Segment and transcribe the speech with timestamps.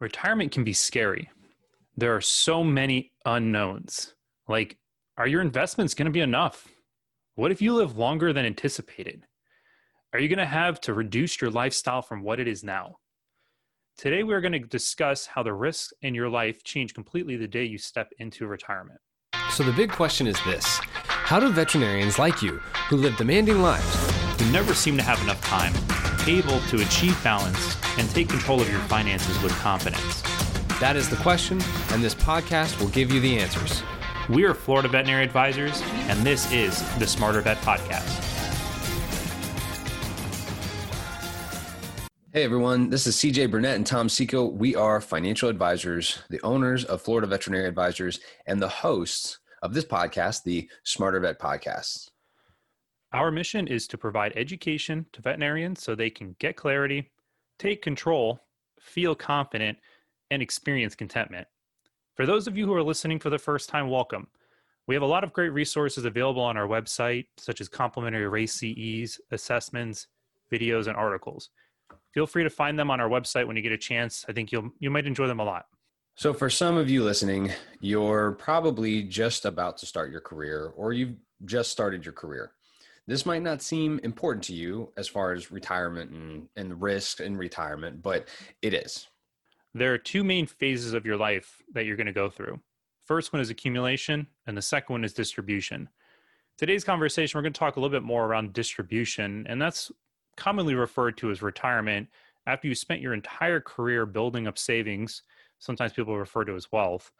[0.00, 1.30] retirement can be scary.
[1.96, 4.14] There are so many unknowns.
[4.48, 4.76] Like,
[5.16, 6.68] are your investments going to be enough?
[7.34, 9.24] What if you live longer than anticipated?
[10.12, 12.96] Are you going to have to reduce your lifestyle from what it is now?
[13.98, 17.64] Today, we're going to discuss how the risks in your life change completely the day
[17.64, 19.00] you step into retirement.
[19.50, 22.58] So, the big question is this How do veterinarians like you,
[22.90, 25.72] who live demanding lives, who never seem to have enough time,
[26.28, 30.22] able to achieve balance and take control of your finances with confidence?
[30.80, 31.60] That is the question,
[31.90, 33.82] and this podcast will give you the answers.
[34.28, 38.24] We are Florida Veterinary Advisors, and this is the Smarter Vet Podcast.
[42.32, 44.44] Hey everyone, this is CJ Burnett and Tom Seco.
[44.44, 49.86] We are financial advisors, the owners of Florida Veterinary Advisors, and the hosts of this
[49.86, 52.10] podcast, the Smarter Vet Podcast.
[53.14, 57.10] Our mission is to provide education to veterinarians so they can get clarity,
[57.58, 58.40] take control,
[58.80, 59.78] feel confident,
[60.30, 61.46] and experience contentment.
[62.14, 64.26] For those of you who are listening for the first time, welcome.
[64.86, 68.54] We have a lot of great resources available on our website, such as complimentary RACE
[68.54, 70.06] CEs, assessments,
[70.52, 71.50] videos, and articles.
[72.14, 74.24] Feel free to find them on our website when you get a chance.
[74.28, 75.66] I think you'll you might enjoy them a lot.
[76.14, 80.94] So for some of you listening, you're probably just about to start your career or
[80.94, 82.52] you've just started your career.
[83.06, 87.36] This might not seem important to you as far as retirement and, and risk in
[87.36, 88.26] retirement, but
[88.62, 89.06] it is.
[89.74, 92.60] There are two main phases of your life that you're going to go through.
[93.04, 95.88] First one is accumulation, and the second one is distribution.
[96.58, 99.92] Today's conversation, we're going to talk a little bit more around distribution, and that's
[100.36, 102.08] commonly referred to as retirement
[102.46, 105.22] after you spent your entire career building up savings.
[105.60, 107.12] Sometimes people refer to as wealth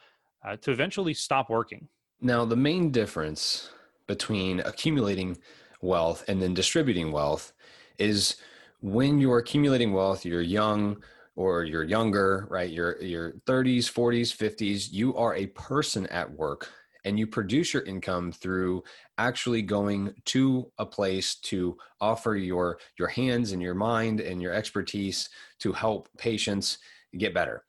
[0.45, 1.89] uh, to eventually stop working.
[2.21, 3.71] Now, the main difference
[4.06, 5.37] between accumulating
[5.83, 7.53] wealth and then distributing wealth
[7.99, 8.37] is
[8.81, 11.03] when you're accumulating wealth, you're young
[11.35, 12.71] or you're younger, right?
[12.71, 16.71] You're your 30s, 40s, 50s, you are a person at work
[17.05, 18.83] and you produce your income through
[19.17, 24.53] actually going to a place to offer your your hands and your mind and your
[24.53, 25.29] expertise
[25.61, 26.79] to help patients
[27.17, 27.62] get better.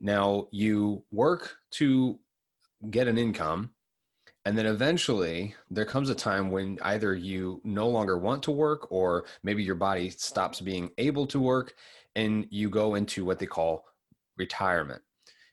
[0.00, 2.18] Now, you work to
[2.90, 3.70] get an income
[4.44, 8.90] and then eventually there comes a time when either you no longer want to work
[8.90, 11.74] or maybe your body stops being able to work
[12.16, 13.84] and you go into what they call
[14.36, 15.02] retirement.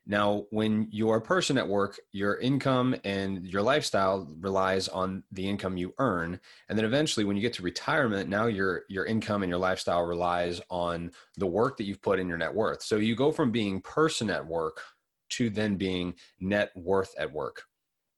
[0.07, 5.47] Now, when you're a person at work, your income and your lifestyle relies on the
[5.47, 6.39] income you earn.
[6.67, 10.01] And then eventually when you get to retirement, now your your income and your lifestyle
[10.01, 12.81] relies on the work that you've put in your net worth.
[12.81, 14.81] So you go from being person at work
[15.31, 17.68] to then being net worth at work.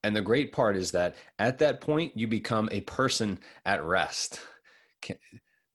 [0.03, 4.39] And the great part is that at that point, you become a person at rest.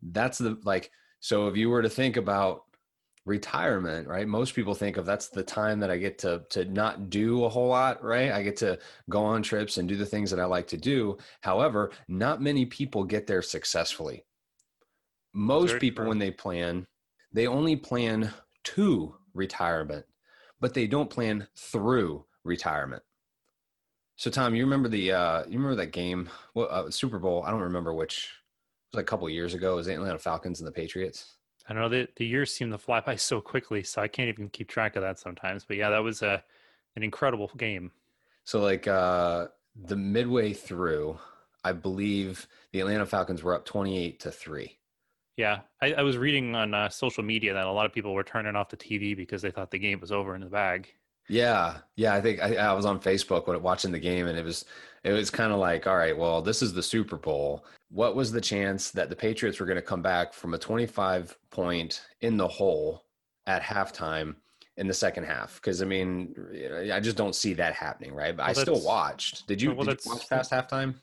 [0.03, 2.63] That's the like, so if you were to think about
[3.27, 4.27] retirement, right?
[4.27, 7.49] Most people think of that's the time that I get to to not do a
[7.49, 8.31] whole lot, right?
[8.31, 8.79] I get to
[9.11, 11.19] go on trips and do the things that I like to do.
[11.41, 14.25] However, not many people get there successfully.
[15.35, 16.09] Most people true.
[16.09, 16.87] when they plan,
[17.33, 18.33] they only plan
[18.65, 20.07] to retirement,
[20.61, 23.03] but they don't plan through retirement.
[24.17, 26.29] So Tom, you remember the uh, you remember that game?
[26.55, 27.45] Well, uh, Super Bowl.
[27.47, 28.31] I don't remember which.
[28.87, 29.75] It was like a couple years ago.
[29.75, 31.35] It was the Atlanta Falcons and the Patriots.
[31.69, 31.89] I don't know.
[31.89, 34.97] The, the years seem to fly by so quickly, so I can't even keep track
[34.97, 35.65] of that sometimes.
[35.65, 36.43] But yeah, that was a
[36.95, 37.93] an incredible game.
[38.45, 41.19] So like uh, the midway through,
[41.63, 44.79] I believe the Atlanta Falcons were up twenty eight to three.
[45.37, 48.25] Yeah, I, I was reading on uh, social media that a lot of people were
[48.25, 50.89] turning off the TV because they thought the game was over in the bag.
[51.29, 52.15] Yeah, yeah.
[52.15, 54.65] I think I, I was on Facebook when watching the game, and it was
[55.05, 57.65] it was kind of like, all right, well, this is the Super Bowl.
[57.91, 61.37] What was the chance that the Patriots were going to come back from a 25
[61.51, 63.05] point in the hole
[63.47, 64.35] at halftime
[64.77, 65.57] in the second half?
[65.57, 66.35] Because I mean,
[66.93, 68.37] I just don't see that happening, right?
[68.37, 69.47] But well, I still watched.
[69.47, 70.95] Did you, well, did you watch past halftime?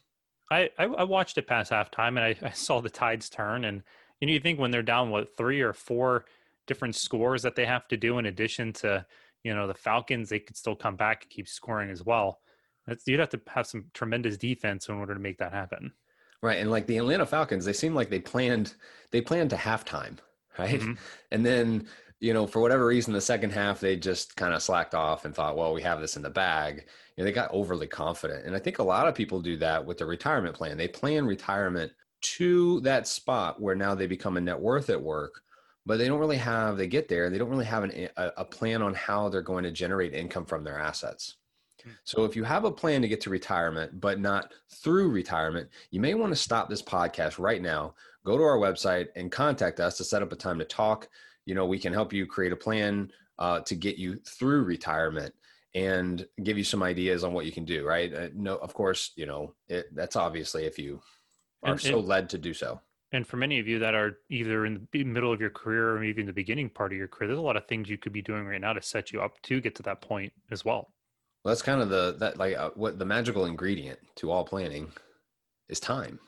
[0.52, 3.82] I, I watched it past halftime, and I, I saw the tides turn, and
[4.20, 6.26] you know, you think when they're down what three or four
[6.68, 9.06] different scores that they have to do in addition to
[9.44, 12.40] you know the Falcons they could still come back and keep scoring as well.
[12.88, 15.94] That's, you'd have to have some tremendous defense in order to make that happen.
[16.42, 18.76] Right, and like the Atlanta Falcons, they seem like they planned
[19.12, 20.18] they planned to halftime,
[20.58, 20.80] right?
[20.80, 20.94] Mm-hmm.
[21.32, 21.88] And then
[22.20, 25.34] you know for whatever reason, the second half they just kind of slacked off and
[25.34, 26.86] thought, well, we have this in the bag.
[27.16, 29.86] You know, they got overly confident, and I think a lot of people do that
[29.86, 30.78] with the retirement plan.
[30.78, 31.92] They plan retirement
[32.22, 35.42] to that spot where now they become a net worth at work
[35.86, 38.46] but they don't really have they get there they don't really have an, a, a,
[38.46, 41.38] plan on how they're going to generate income from their assets
[41.84, 41.92] hmm.
[42.04, 46.00] so if you have a plan to get to retirement but not through retirement you
[46.00, 47.94] may want to stop this podcast right now
[48.26, 51.10] go to our website and contact us to set up a time to talk
[51.46, 55.34] you know we can help you create a plan uh, to get you through retirement
[55.76, 57.86] and give you some ideas on what you can do.
[57.86, 58.14] Right?
[58.14, 61.02] Uh, no, of course, you know it, that's obviously if you
[61.64, 62.80] are And- so and- led to do so.
[63.14, 66.00] And for many of you that are either in the middle of your career or
[66.02, 68.12] maybe in the beginning part of your career, there's a lot of things you could
[68.12, 70.94] be doing right now to set you up to get to that point as well.
[71.44, 74.92] Well, that's kind of the that like uh, what the magical ingredient to all planning
[75.70, 76.20] is time.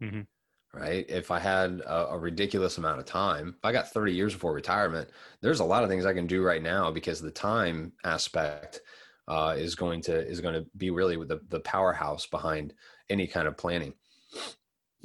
[0.00, 0.24] Mhm.
[0.72, 1.08] Right.
[1.08, 4.52] If I had a, a ridiculous amount of time, if I got 30 years before
[4.52, 5.08] retirement,
[5.40, 8.80] there's a lot of things I can do right now because the time aspect
[9.28, 12.74] uh, is going to is going to be really the the powerhouse behind
[13.08, 13.94] any kind of planning.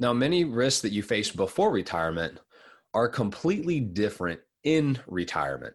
[0.00, 2.40] Now, many risks that you face before retirement
[2.94, 5.74] are completely different in retirement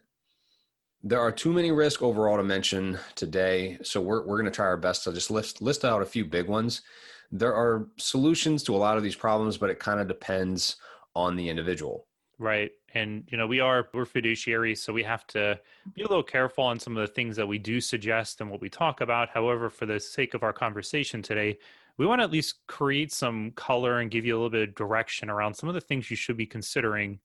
[1.02, 4.66] there are too many risks overall to mention today so we're, we're going to try
[4.66, 6.82] our best to just list list out a few big ones
[7.30, 10.76] there are solutions to a lot of these problems but it kind of depends
[11.14, 12.06] on the individual
[12.38, 12.70] Right.
[12.92, 15.58] And, you know, we are, we're fiduciaries, so we have to
[15.94, 18.60] be a little careful on some of the things that we do suggest and what
[18.60, 19.30] we talk about.
[19.30, 21.58] However, for the sake of our conversation today,
[21.98, 24.74] we want to at least create some color and give you a little bit of
[24.74, 27.18] direction around some of the things you should be considering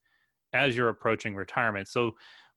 [0.54, 1.88] as you're approaching retirement.
[1.88, 2.16] So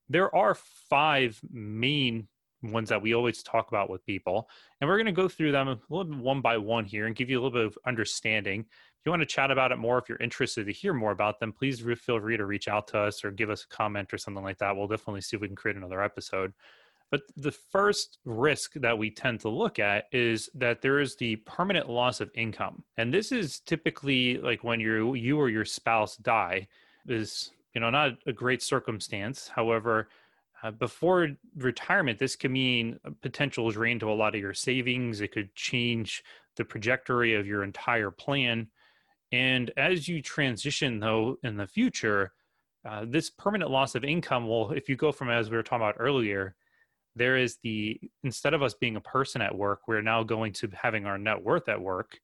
[0.09, 0.55] there are
[0.89, 2.27] five main
[2.61, 5.67] ones that we always talk about with people, and we're going to go through them
[5.67, 8.65] a little bit one by one here and give you a little bit of understanding
[9.05, 11.39] if you want to chat about it more, if you're interested to hear more about
[11.39, 14.17] them, please feel free to reach out to us or give us a comment or
[14.17, 14.75] something like that.
[14.75, 16.53] We'll definitely see if we can create another episode.
[17.11, 21.37] But the first risk that we tend to look at is that there is the
[21.37, 22.83] permanent loss of income.
[22.97, 26.67] And this is typically like when you you or your spouse die
[27.07, 29.47] is, you know, not a great circumstance.
[29.47, 30.09] However,
[30.63, 35.21] uh, before retirement, this can mean a potential drain to a lot of your savings.
[35.21, 36.23] It could change
[36.55, 38.67] the trajectory of your entire plan.
[39.31, 42.33] And as you transition, though, in the future,
[42.83, 45.83] uh, this permanent loss of income will, if you go from, as we were talking
[45.83, 46.55] about earlier,
[47.15, 50.69] there is the, instead of us being a person at work, we're now going to
[50.73, 52.19] having our net worth at work.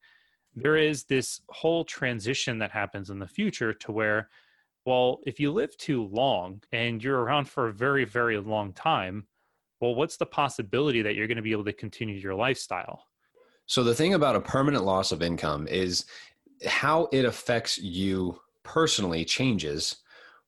[0.55, 4.29] There is this whole transition that happens in the future to where,
[4.85, 9.27] well, if you live too long and you're around for a very, very long time,
[9.79, 13.05] well, what's the possibility that you're going to be able to continue your lifestyle?
[13.71, 16.03] so the thing about a permanent loss of income is
[16.67, 19.95] how it affects you personally changes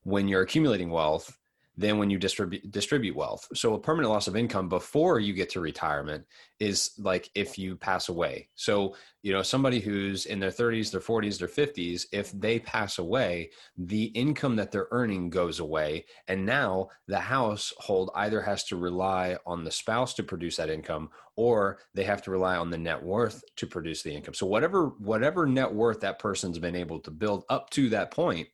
[0.03, 1.37] when you're accumulating wealth
[1.75, 3.47] than when you distribute distribute wealth.
[3.55, 6.25] So a permanent loss of income before you get to retirement
[6.59, 8.49] is like if you pass away.
[8.55, 12.99] So, you know, somebody who's in their 30s, their 40s, their 50s, if they pass
[12.99, 18.75] away, the income that they're earning goes away and now the household either has to
[18.75, 22.77] rely on the spouse to produce that income or they have to rely on the
[22.77, 24.35] net worth to produce the income.
[24.35, 28.47] So whatever whatever net worth that person's been able to build up to that point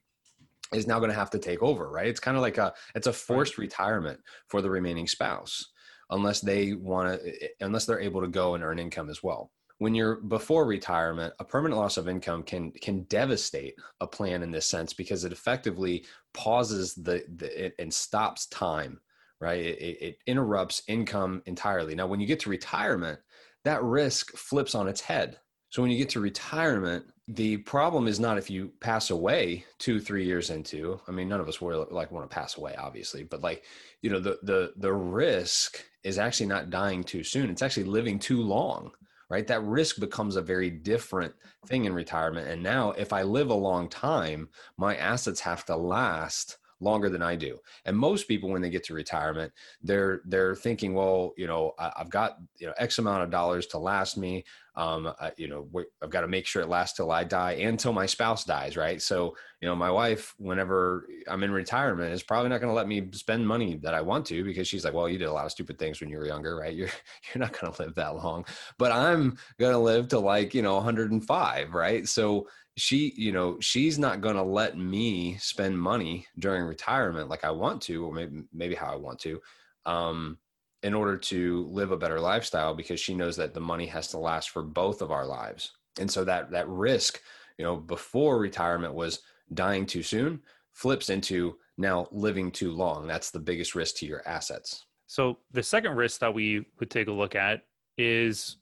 [0.74, 2.08] is now going to have to take over, right?
[2.08, 5.66] It's kind of like a it's a forced retirement for the remaining spouse
[6.10, 9.24] unless they want to eh, eh, unless they're able to go and earn income as
[9.24, 9.52] well.
[9.78, 14.52] When you're before retirement, a permanent loss of income can can devastate a plan in
[14.52, 19.00] this sense because it effectively pauses the, the it, and stops time,
[19.40, 19.64] right?
[19.64, 21.96] It, it interrupts income entirely.
[21.96, 23.20] Now, when you get to retirement,
[23.64, 25.40] that risk flips on its head.
[25.70, 30.00] So when you get to retirement, the problem is not if you pass away two,
[30.00, 31.00] three years into.
[31.08, 33.66] I mean, none of us would like want to pass away, obviously, but like,
[34.02, 37.52] you know, the the the risk is actually not dying too soon.
[37.52, 38.92] It's actually living too long,
[39.30, 39.46] right?
[39.46, 41.36] That risk becomes a very different
[41.68, 42.48] thing in retirement.
[42.48, 47.22] And now, if I live a long time, my assets have to last longer than
[47.22, 47.58] I do.
[47.86, 49.52] And most people, when they get to retirement,
[49.84, 53.68] they're they're thinking, well, you know, I, have got you know X amount of dollars
[53.68, 54.46] to last me.
[54.76, 55.68] Um, I, you know,
[56.02, 58.78] I've got to make sure it lasts till I die and till my spouse dies,
[58.78, 59.02] right?
[59.02, 62.88] So, you know, my wife, whenever I'm in retirement, is probably not going to let
[62.88, 65.46] me spend money that I want to because she's like, well, you did a lot
[65.46, 66.74] of stupid things when you were younger, right?
[66.74, 66.88] You're
[67.34, 68.46] you're not going to live that long,
[68.78, 72.08] but I'm going to live to like you know 105, right?
[72.08, 72.48] So
[72.80, 77.52] she you know she's not going to let me spend money during retirement like i
[77.52, 79.40] want to or maybe maybe how i want to
[79.86, 80.38] um
[80.84, 84.18] in order to live a better lifestyle because she knows that the money has to
[84.18, 85.72] last for both of our lives.
[86.00, 87.22] And so that that risk
[87.58, 89.20] you know before retirement was
[89.54, 90.42] dying too soon
[90.74, 93.08] flips into now living too long.
[93.08, 94.86] That's the biggest risk to your assets.
[95.08, 97.64] So the second risk that we would take a look at
[97.98, 98.58] is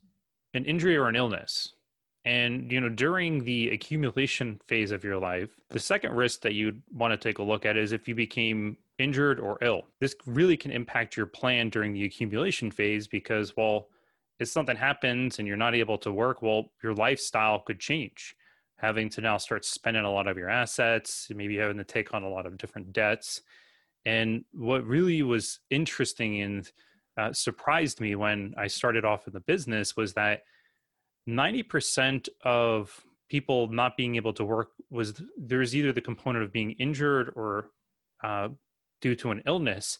[0.54, 1.74] an injury or an illness.
[2.28, 6.82] And you know, during the accumulation phase of your life, the second risk that you'd
[6.92, 9.86] want to take a look at is if you became injured or ill.
[9.98, 13.88] This really can impact your plan during the accumulation phase because well,
[14.38, 18.36] if something happens and you're not able to work, well, your lifestyle could change.
[18.76, 22.24] Having to now start spending a lot of your assets, maybe having to take on
[22.24, 23.40] a lot of different debts.
[24.04, 26.70] And what really was interesting and
[27.16, 30.42] uh, surprised me when I started off in the business was that
[31.28, 36.70] 90% of people not being able to work was there's either the component of being
[36.72, 37.70] injured or
[38.24, 38.48] uh,
[39.00, 39.98] due to an illness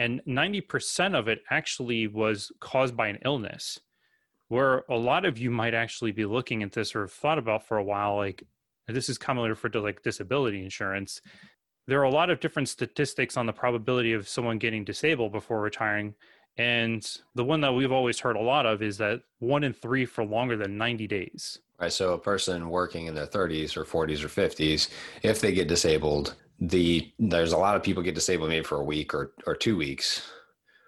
[0.00, 3.78] and 90% of it actually was caused by an illness
[4.48, 7.68] where a lot of you might actually be looking at this or have thought about
[7.68, 8.42] for a while like
[8.88, 11.20] this is commonly referred to like disability insurance.
[11.86, 15.60] There are a lot of different statistics on the probability of someone getting disabled before
[15.60, 16.14] retiring
[16.56, 20.04] and the one that we've always heard a lot of is that one in three
[20.04, 21.58] for longer than 90 days.
[21.80, 24.90] Right so a person working in their 30s or 40s or 50s
[25.22, 28.84] if they get disabled the there's a lot of people get disabled maybe for a
[28.84, 30.30] week or or two weeks.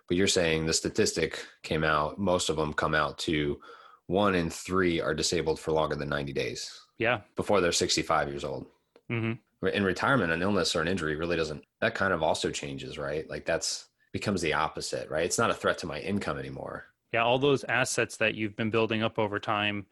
[0.08, 3.58] But you're saying the statistic came out most of them come out to
[4.06, 6.70] one in three are disabled for longer than 90 days.
[6.98, 7.20] Yeah.
[7.36, 8.66] Before they're 65 years old.
[9.10, 9.66] Mm-hmm.
[9.66, 13.28] in retirement an illness or an injury really doesn't that kind of also changes right?
[13.28, 17.22] Like that's becomes the opposite right it's not a threat to my income anymore yeah
[17.22, 19.86] all those assets that you've been building up over time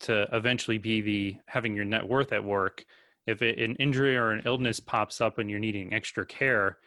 [0.00, 2.84] to eventually be the having your net worth at work
[3.26, 6.78] if it, an injury or an illness pops up and you're needing extra care,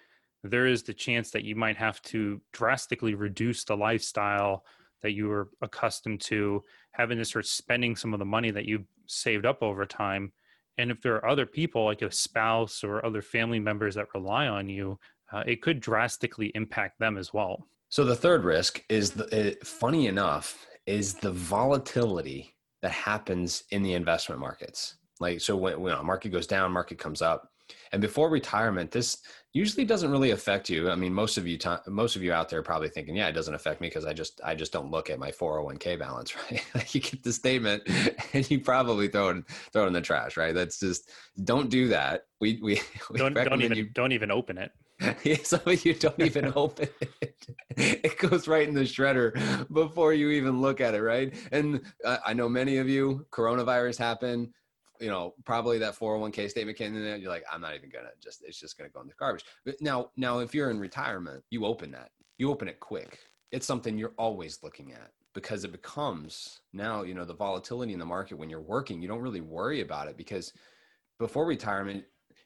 [0.43, 4.63] there is the chance that you might have to drastically reduce the lifestyle
[5.01, 8.85] that you were accustomed to, having to start spending some of the money that you
[9.07, 10.31] saved up over time.
[10.77, 14.47] And if there are other people, like a spouse or other family members that rely
[14.47, 14.99] on you,
[15.31, 17.67] uh, it could drastically impact them as well.
[17.89, 23.83] So the third risk is the, uh, funny enough is the volatility that happens in
[23.83, 24.97] the investment markets.
[25.19, 27.49] Like so, when, when a market goes down, market comes up,
[27.91, 29.17] and before retirement, this
[29.55, 30.91] usually doesn't really affect you.
[30.91, 31.57] I mean, most of you,
[31.87, 34.41] most of you out there, probably thinking, "Yeah, it doesn't affect me because I just,
[34.43, 36.63] I just don't look at my 401k balance." Right?
[36.75, 37.83] like you get the statement,
[38.33, 40.35] and you probably throw it, throw it in the trash.
[40.35, 40.53] Right?
[40.53, 41.09] That's just
[41.43, 42.25] don't do that.
[42.41, 44.71] We we, we don't, don't even you, don't even open it.
[45.47, 47.35] Some of you don't even open it.
[47.77, 51.33] It goes right in the shredder before you even look at it, right?
[51.51, 54.49] And uh, I know many of you, coronavirus happened
[54.99, 57.17] you know, probably that 401k statement came in there.
[57.17, 59.45] You're like, I'm not even gonna just, it's just gonna go in the garbage.
[59.65, 63.19] But now, now, if you're in retirement, you open that, you open it quick.
[63.51, 67.99] It's something you're always looking at because it becomes now, you know, the volatility in
[67.99, 70.53] the market when you're working, you don't really worry about it because
[71.19, 72.03] before retirement,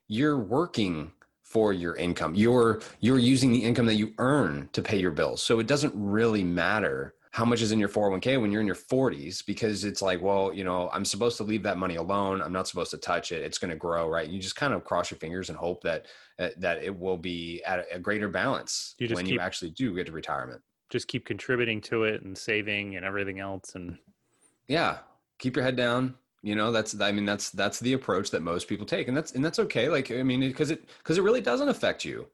[0.08, 1.12] you're working
[1.44, 2.36] for your income.
[2.36, 5.41] You're you're using the income that you earn to pay your bills.
[5.41, 8.76] So it doesn't really matter how much is in your 401k when you're in your
[8.76, 12.42] 40s because it's like well you know i'm supposed to leave that money alone.
[12.42, 13.42] I'm not supposed to touch it.
[13.44, 14.28] It's going to grow right?
[14.28, 16.08] You just kind of cross your fingers and hope that
[16.40, 19.94] uh, that it will be at a greater balance you when keep, you actually do
[19.96, 20.62] get to retirement.
[20.90, 23.98] Just keep contributing to it and saving and everything else and
[24.68, 24.98] yeah.
[25.38, 26.16] Keep your head down.
[26.42, 29.34] You know that's i mean that's that's the approach that most people take and that's
[29.34, 29.90] and that's okay.
[29.90, 32.28] Like i mean because it because it really doesn't affect you.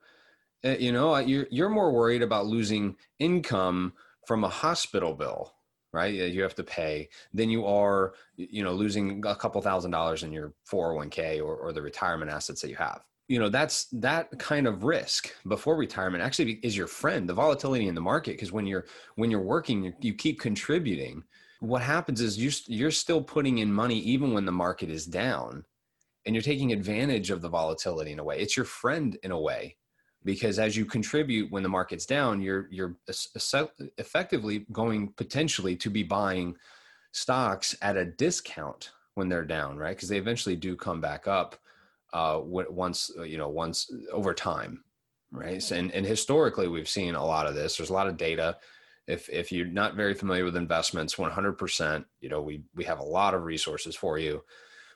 [0.63, 3.93] Uh, you know you're you're more worried about losing income
[4.27, 5.53] from a hospital bill
[5.95, 6.13] right?
[6.13, 7.07] You have to pay.
[7.33, 11.71] Then you are you know losing a couple thousand dollars in your 401k or, or
[11.71, 13.01] the retirement assets that you have.
[13.29, 17.87] You know that's that kind of risk before retirement actually is your friend the volatility
[17.87, 21.23] in the market because when you're when you're working you, keep contributing.
[21.61, 25.63] What happens is you, you're still putting in money even when the market is down
[26.25, 28.37] and you're taking advantage of the volatility in a way.
[28.39, 29.77] It's your friend in a way
[30.25, 32.97] because as you contribute when the market's down you're you're
[33.97, 36.55] effectively going potentially to be buying
[37.11, 39.95] stocks at a discount when they're down right?
[39.95, 41.55] Because they eventually do come back up
[42.13, 44.83] uh, once uh, you know once over time
[45.31, 45.71] right?
[45.71, 47.77] And and historically we've seen a lot of this.
[47.77, 48.57] There's a lot of data.
[49.07, 53.03] If if you're not very familiar with investments 100% you know we we have a
[53.03, 54.43] lot of resources for you.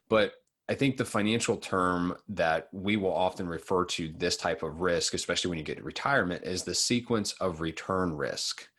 [0.09, 0.33] But
[0.69, 5.15] I think the financial term that we will often refer to this type of risk,
[5.15, 8.69] especially when you get to retirement, is the sequence of return risk.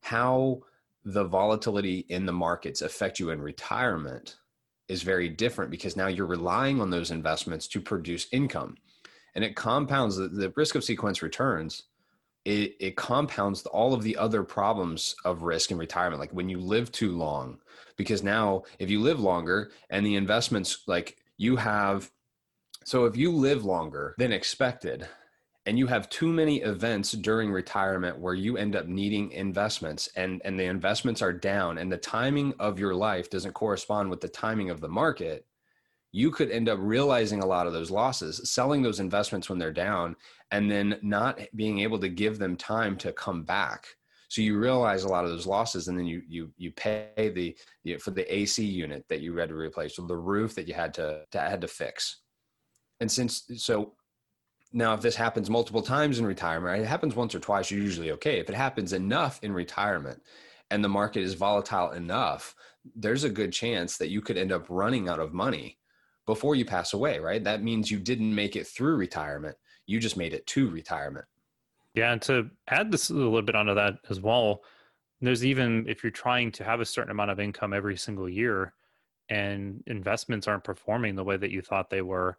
[0.00, 0.62] How
[1.04, 4.36] the volatility in the markets affect you in retirement
[4.86, 8.76] is very different because now you're relying on those investments to produce income.
[9.34, 11.82] And it compounds the, the risk of sequence returns.
[12.44, 16.58] It, it compounds all of the other problems of risk in retirement, like when you
[16.58, 17.58] live too long,
[17.96, 22.10] because now if you live longer and the investments like you have
[22.84, 25.08] so if you live longer than expected
[25.64, 30.42] and you have too many events during retirement where you end up needing investments and
[30.44, 34.28] and the investments are down and the timing of your life doesn't correspond with the
[34.28, 35.46] timing of the market
[36.12, 39.72] you could end up realizing a lot of those losses selling those investments when they're
[39.72, 40.14] down
[40.50, 43.86] and then not being able to give them time to come back
[44.30, 47.96] so you realize a lot of those losses, and then you you you pay the
[47.98, 50.94] for the AC unit that you had to replace, or the roof that you had
[50.94, 52.22] to, to had to fix.
[53.00, 53.94] And since so,
[54.72, 58.12] Now, if this happens multiple times in retirement, it happens once or twice, you're usually
[58.12, 58.38] okay.
[58.38, 60.22] If it happens enough in retirement
[60.70, 62.54] and the market is volatile enough,
[62.94, 65.78] there's a good chance that you could end up running out of money
[66.24, 67.42] before you pass away, right?
[67.42, 69.56] That means you didn't make it through retirement.
[69.86, 71.26] You just made it to retirement.
[71.94, 72.12] Yeah.
[72.12, 74.62] And to add this a little bit onto that as well,
[75.20, 78.74] there's even if you're trying to have a certain amount of income every single year
[79.28, 82.36] and investments aren't performing the way that you thought they were,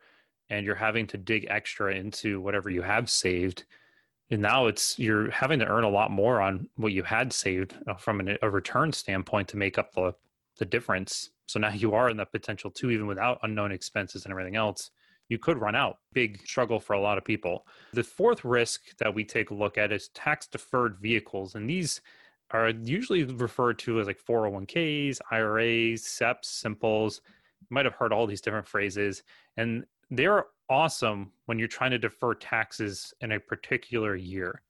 [0.49, 3.65] and you're having to dig extra into whatever you have saved
[4.31, 7.75] and now it's you're having to earn a lot more on what you had saved
[7.87, 10.13] uh, from an, a return standpoint to make up the
[10.57, 14.31] the difference so now you are in the potential too even without unknown expenses and
[14.31, 14.89] everything else
[15.31, 19.13] you could run out big struggle for a lot of people the fourth risk that
[19.13, 22.01] we take a look at is tax deferred vehicles and these
[22.51, 27.21] are usually referred to as like 401ks iras seps simples
[27.61, 29.23] you might have heard all these different phrases
[29.57, 34.61] and they're awesome when you're trying to defer taxes in a particular year.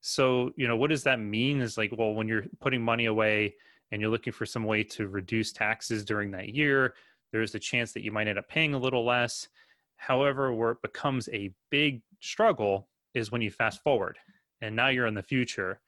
[0.00, 1.60] So, you know, what does that mean?
[1.60, 3.54] Is like, well, when you're putting money away
[3.90, 6.94] and you're looking for some way to reduce taxes during that year,
[7.32, 9.48] there's a chance that you might end up paying a little less.
[9.96, 14.18] However, where it becomes a big struggle is when you fast forward
[14.60, 15.80] and now you're in the future.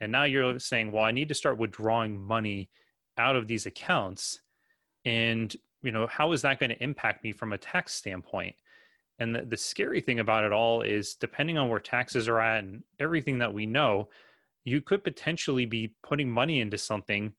[0.00, 2.70] And now you're saying, well, I need to start withdrawing money
[3.18, 4.40] out of these accounts.
[5.04, 8.54] And you know how is that going to impact me from a tax standpoint
[9.18, 12.64] and the, the scary thing about it all is depending on where taxes are at
[12.64, 14.08] and everything that we know
[14.64, 17.32] you could potentially be putting money into something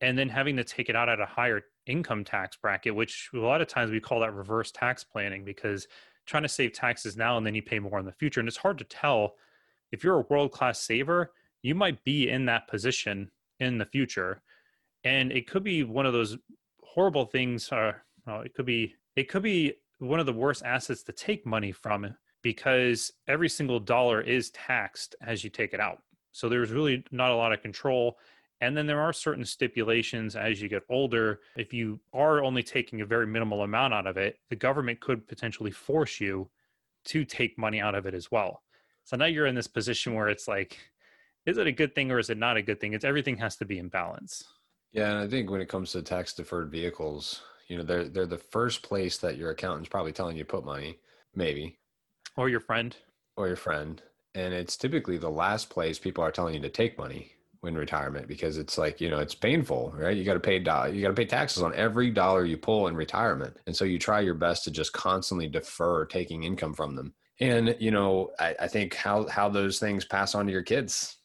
[0.00, 3.38] and then having to take it out at a higher income tax bracket which a
[3.38, 5.86] lot of times we call that reverse tax planning because
[6.26, 8.56] trying to save taxes now and then you pay more in the future and it's
[8.56, 9.34] hard to tell
[9.92, 14.42] if you're a world class saver you might be in that position in the future
[15.04, 16.36] and it could be one of those
[16.82, 21.02] horrible things are well, it could be it could be one of the worst assets
[21.04, 26.02] to take money from because every single dollar is taxed as you take it out.
[26.32, 28.18] So there's really not a lot of control.
[28.60, 31.40] And then there are certain stipulations as you get older.
[31.56, 35.28] If you are only taking a very minimal amount out of it, the government could
[35.28, 36.48] potentially force you
[37.06, 38.62] to take money out of it as well.
[39.04, 40.78] So now you're in this position where it's like,
[41.44, 42.94] is it a good thing or is it not a good thing?
[42.94, 44.44] It's everything has to be in balance.
[44.92, 48.26] Yeah, and I think when it comes to tax deferred vehicles, you know, they're they're
[48.26, 50.98] the first place that your accountant's probably telling you to put money,
[51.34, 51.78] maybe.
[52.36, 52.96] Or your friend.
[53.36, 54.02] Or your friend.
[54.34, 57.35] And it's typically the last place people are telling you to take money
[57.66, 60.16] when retirement because it's like, you know, it's painful, right?
[60.16, 60.62] You got to pay you
[61.02, 63.56] got to pay taxes on every dollar you pull in retirement.
[63.66, 67.12] And so you try your best to just constantly defer taking income from them.
[67.40, 71.18] And, you know, I, I think how how those things pass on to your kids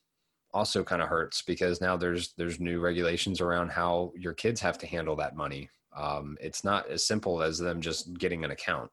[0.54, 4.78] also kind of hurts because now there's there's new regulations around how your kids have
[4.80, 5.70] to handle that money.
[5.96, 8.92] Um, it's not as simple as them just getting an account.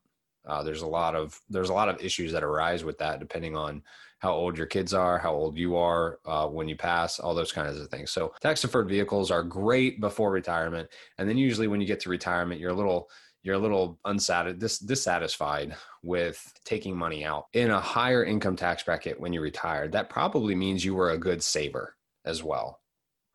[0.49, 3.57] Uh, there's a lot of there's a lot of issues that arise with that depending
[3.57, 3.83] on
[4.21, 7.53] how old your kids are, how old you are uh, when you pass, all those
[7.53, 8.11] kinds of things.
[8.11, 12.11] So tax deferred vehicles are great before retirement, and then usually when you get to
[12.11, 13.09] retirement, you're a little
[13.43, 18.83] you're a little unsatisfied, dis- dissatisfied with taking money out in a higher income tax
[18.83, 19.93] bracket when you retired.
[19.93, 22.81] That probably means you were a good saver as well,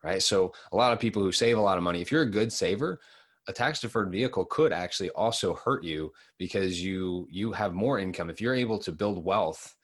[0.02, 0.22] right?
[0.22, 2.52] So a lot of people who save a lot of money, if you're a good
[2.52, 3.00] saver,
[3.48, 8.30] a tax deferred vehicle could actually also hurt you because you you have more income
[8.30, 9.74] if you're able to build wealth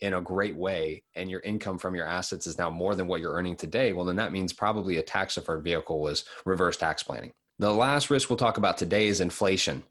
[0.00, 3.20] in a great way and your income from your assets is now more than what
[3.20, 7.02] you're earning today well then that means probably a tax deferred vehicle was reverse tax
[7.02, 9.82] planning the last risk we'll talk about today is inflation.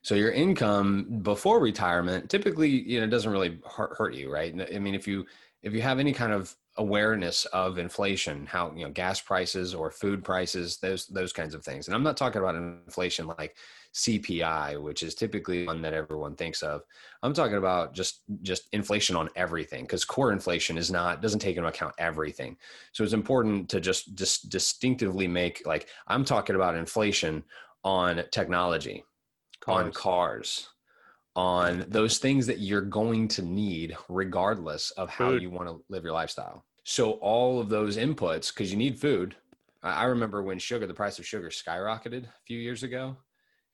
[0.00, 4.54] So your income before retirement typically, you know, doesn't really hurt, hurt you, right?
[4.74, 5.26] I mean, if you
[5.62, 9.90] if you have any kind of awareness of inflation, how you know gas prices or
[9.90, 11.86] food prices, those those kinds of things.
[11.86, 13.56] And I'm not talking about inflation like
[13.94, 16.82] CPI, which is typically one that everyone thinks of.
[17.22, 21.56] I'm talking about just just inflation on everything because core inflation is not doesn't take
[21.56, 22.56] into account everything.
[22.92, 27.44] So it's important to just just distinctively make like I'm talking about inflation
[27.84, 29.04] on technology,
[29.60, 29.84] cars.
[29.84, 30.68] on cars,
[31.34, 35.42] on those things that you're going to need regardless of how food.
[35.42, 36.64] you want to live your lifestyle.
[36.88, 39.36] So all of those inputs because you need food.
[39.82, 43.14] I remember when sugar, the price of sugar skyrocketed a few years ago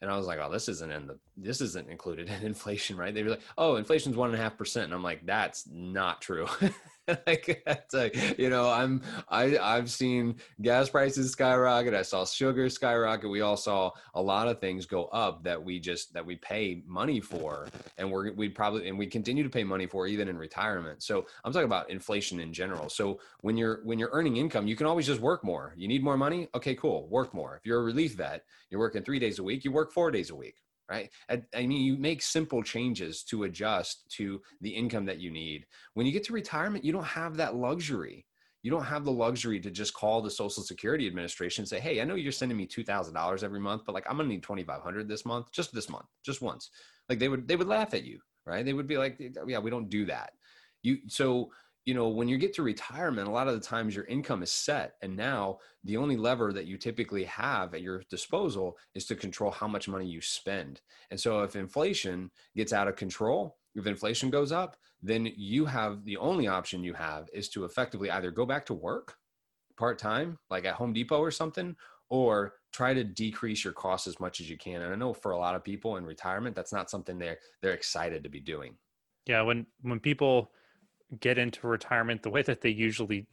[0.03, 3.14] and I was like, oh, this isn't in the this isn't included in inflation, right?
[3.14, 4.87] They were like, oh, inflation's one and a half percent.
[4.87, 6.48] And I'm like, that's not true.
[7.27, 11.93] like that's like, you know, I'm I I've seen gas prices skyrocket.
[11.93, 13.29] I saw sugar skyrocket.
[13.29, 16.83] We all saw a lot of things go up that we just that we pay
[16.87, 20.38] money for, and we're we probably and we continue to pay money for even in
[20.38, 21.03] retirement.
[21.03, 22.88] So I'm talking about inflation in general.
[22.88, 25.75] So when you're when you're earning income, you can always just work more.
[25.77, 26.49] You need more money?
[26.55, 27.07] Okay, cool.
[27.09, 27.57] Work more.
[27.57, 29.64] If you're a relief vet, you're working three days a week.
[29.64, 31.11] You work four days a week right?
[31.29, 35.66] I, mean, you make simple changes to adjust to the income that you need.
[35.94, 38.27] When you get to retirement, you don't have that luxury.
[38.62, 42.01] You don't have the luxury to just call the Social Security Administration and say, "Hey,
[42.01, 44.42] I know you're sending me two thousand dollars every month, but like I'm gonna need
[44.42, 46.70] twenty five hundred this month, just this month, just once."
[47.11, 48.64] Like they would they would laugh at you, right?
[48.64, 50.33] They would be like, "Yeah, we don't do that."
[50.83, 51.51] You so
[51.85, 54.51] you know, when you get to retirement, a lot of the times your income is
[54.51, 54.94] set.
[55.03, 59.51] And now the only lever that you typically have at your disposal is to control
[59.51, 60.81] how much money you spend.
[61.11, 66.05] And so if inflation gets out of control, if inflation goes up, then you have
[66.05, 69.16] the only option you have is to effectively either go back to work
[69.77, 71.77] part time, like at Home Depot or something,
[72.09, 74.81] or try to decrease your costs as much as you can.
[74.81, 77.73] And I know for a lot of people in retirement, that's not something they're they're
[77.73, 78.77] excited to be doing.
[79.27, 80.53] Yeah, when when people
[81.20, 83.27] get into retirement, the way that they usually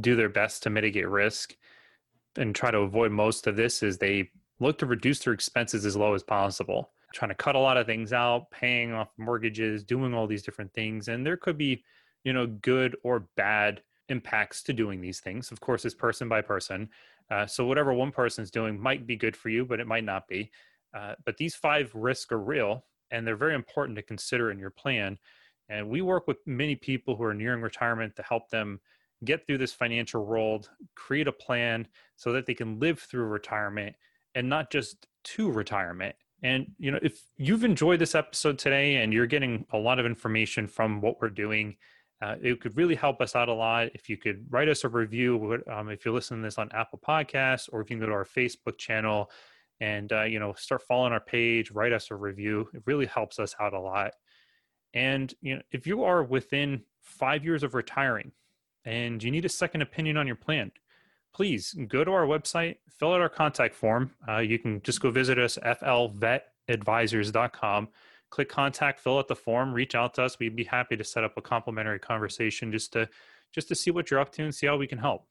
[0.00, 1.56] do their best to mitigate risk
[2.36, 5.96] and try to avoid most of this is they look to reduce their expenses as
[5.96, 10.12] low as possible trying to cut a lot of things out paying off mortgages doing
[10.12, 11.08] all these different things.
[11.08, 11.82] And there could be
[12.24, 16.42] you know good or bad impacts to doing these things of course it's person by
[16.42, 16.90] person.
[17.30, 20.28] Uh, so whatever one person's doing might be good for you but it might not
[20.28, 20.50] be.
[20.94, 24.70] Uh, but these five risks are real and they're very important to consider in your
[24.70, 25.18] plan
[25.68, 28.80] and we work with many people who are nearing retirement to help them
[29.24, 33.96] get through this financial world, create a plan so that they can live through retirement
[34.34, 36.14] and not just to retirement.
[36.42, 40.06] And you know, if you've enjoyed this episode today and you're getting a lot of
[40.06, 41.76] information from what we're doing,
[42.20, 44.88] uh, it could really help us out a lot if you could write us a
[44.88, 45.62] review.
[45.70, 48.12] Um, if you're listening to this on Apple Podcasts, or if you can go to
[48.12, 49.30] our Facebook channel
[49.80, 52.68] and uh, you know start following our page, write us a review.
[52.74, 54.12] It really helps us out a lot.
[54.94, 58.32] And you know, if you are within five years of retiring
[58.84, 60.72] and you need a second opinion on your plan,
[61.34, 64.12] please go to our website, fill out our contact form.
[64.26, 67.88] Uh, you can just go visit us, flvetadvisors.com.
[68.30, 70.38] Click contact, fill out the form, reach out to us.
[70.38, 73.06] We'd be happy to set up a complimentary conversation just to
[73.52, 75.28] just to see what you're up to and see how we can help.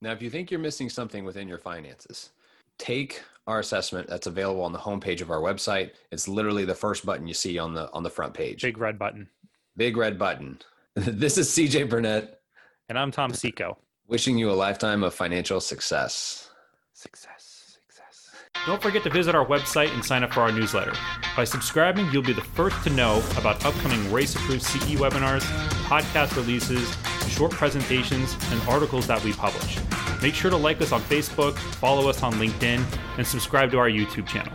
[0.00, 2.30] Now, if you think you're missing something within your finances,
[2.78, 5.90] take our assessment that's available on the homepage of our website.
[6.10, 8.62] It's literally the first button you see on the on the front page.
[8.62, 9.28] Big red button.
[9.76, 10.58] Big red button.
[10.94, 12.40] this is CJ Burnett.
[12.88, 13.78] And I'm Tom Seco.
[14.06, 16.50] Wishing you a lifetime of financial success.
[16.92, 17.78] Success.
[17.88, 18.30] Success.
[18.66, 20.92] Don't forget to visit our website and sign up for our newsletter.
[21.36, 25.42] By subscribing, you'll be the first to know about upcoming RACE approved CE webinars,
[25.86, 26.94] podcast releases,
[27.32, 29.78] short presentations, and articles that we publish.
[30.24, 32.82] Make sure to like us on Facebook, follow us on LinkedIn,
[33.18, 34.54] and subscribe to our YouTube channel.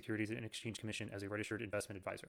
[0.01, 2.27] Securities and Exchange Commission as a registered investment advisor.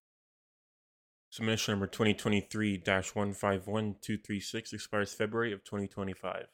[1.31, 6.49] Submission number 2023 151236 expires February of 2025.